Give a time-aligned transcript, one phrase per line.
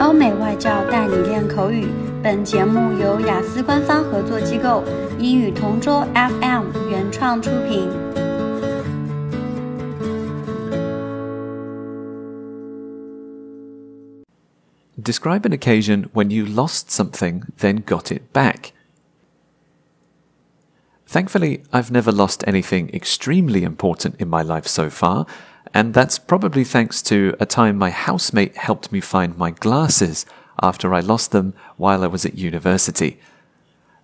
[0.00, 1.86] 欧美外教带你练口语。
[2.22, 4.82] 本节目由雅思官方合作机构
[5.18, 7.88] 英语同桌 FM 原创出品。
[14.96, 18.72] Describe an occasion when you lost something, then got it back.
[21.06, 25.26] Thankfully, I've never lost anything extremely important in my life so far,
[25.73, 30.25] and that's probably thanks to a time my housemate helped me find my glasses
[30.61, 33.19] after I lost them while I was at university.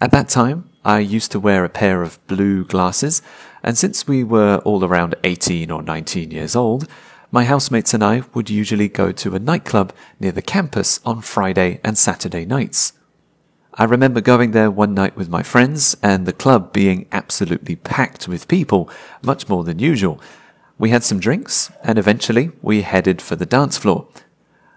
[0.00, 3.20] At that time, I used to wear a pair of blue glasses,
[3.62, 6.88] and since we were all around 18 or 19 years old,
[7.30, 11.80] my housemates and I would usually go to a nightclub near the campus on Friday
[11.84, 12.94] and Saturday nights.
[13.74, 18.26] I remember going there one night with my friends and the club being absolutely packed
[18.26, 18.90] with people,
[19.22, 20.20] much more than usual.
[20.80, 24.08] We had some drinks and eventually we headed for the dance floor.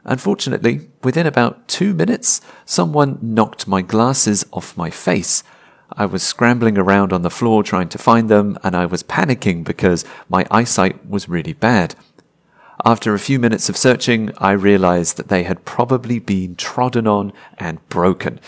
[0.04, 5.46] Unfortunately, within about two minutes, someone knocked my glasses off my face.
[5.94, 9.64] I was scrambling around on the floor trying to find them and I was panicking
[9.64, 11.96] because my eyesight was really bad.
[12.84, 17.32] After a few minutes of searching, I realized that they had probably been trodden on
[17.58, 18.42] and broken.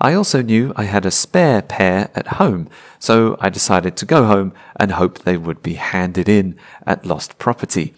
[0.00, 2.68] I also knew I had a spare pair at home,
[3.00, 7.38] so I decided to go home and hope they would be handed in at lost
[7.38, 7.94] property.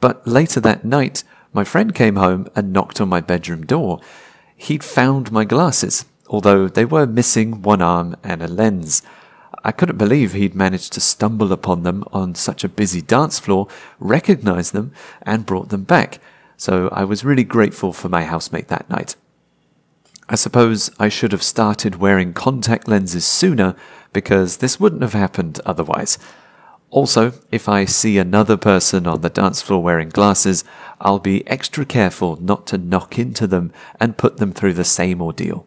[0.00, 4.00] But later that night, my friend came home and knocked on my bedroom door.
[4.56, 9.02] He'd found my glasses, although they were missing one arm and a lens.
[9.62, 13.68] I couldn't believe he'd managed to stumble upon them on such a busy dance floor,
[13.98, 16.18] recognize them, and brought them back.
[16.56, 19.16] So I was really grateful for my housemate that night.
[20.28, 23.76] I suppose I should have started wearing contact lenses sooner
[24.12, 26.18] because this wouldn't have happened otherwise.
[26.90, 30.64] Also, if I see another person on the dance floor wearing glasses,
[31.00, 35.22] I'll be extra careful not to knock into them and put them through the same
[35.22, 35.66] ordeal.